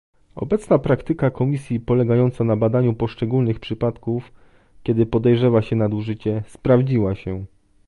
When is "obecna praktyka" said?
0.35-1.29